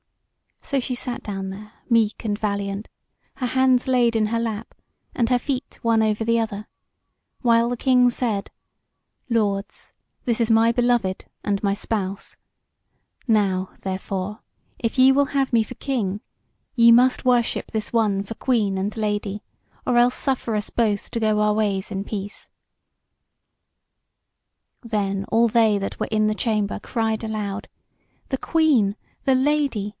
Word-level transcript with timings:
So 0.63 0.79
she 0.79 0.95
sat 0.95 1.21
down 1.21 1.49
there 1.49 1.73
meek 1.89 2.23
and 2.23 2.39
valiant, 2.39 2.87
her 3.35 3.45
hands 3.47 3.87
laid 3.89 4.15
in 4.15 4.27
her 4.27 4.39
lap, 4.39 4.73
and 5.13 5.29
her 5.29 5.37
feet 5.37 5.77
one 5.81 6.01
over 6.01 6.23
the 6.23 6.39
other; 6.39 6.67
while 7.41 7.69
the 7.69 7.77
King 7.77 8.09
said: 8.09 8.49
"Lords, 9.29 9.91
this 10.23 10.39
is 10.39 10.49
my 10.49 10.71
beloved, 10.71 11.25
and 11.43 11.61
my 11.61 11.73
spouse. 11.73 12.37
Now, 13.27 13.71
therefore, 13.83 14.39
if 14.79 14.97
ye 14.97 15.11
will 15.11 15.25
have 15.35 15.51
me 15.51 15.61
for 15.61 15.75
King, 15.75 16.21
ye 16.73 16.91
must 16.91 17.25
worship 17.25 17.71
this 17.71 17.91
one 17.91 18.23
for 18.23 18.35
Queen 18.35 18.77
and 18.77 18.95
Lady; 18.95 19.43
or 19.85 19.97
else 19.97 20.15
suffer 20.15 20.55
us 20.55 20.69
both 20.69 21.11
to 21.11 21.19
go 21.19 21.41
our 21.41 21.53
ways 21.53 21.91
in 21.91 22.05
peace." 22.05 22.49
Then 24.81 25.25
all 25.25 25.47
they 25.49 25.77
that 25.77 25.99
were 25.99 26.07
in 26.11 26.27
the 26.27 26.33
chamber 26.35 26.79
cried 26.79 27.25
out 27.25 27.29
aloud: 27.29 27.67
"The 28.29 28.37
Queen, 28.37 28.95
the 29.25 29.35
Lady! 29.35 29.89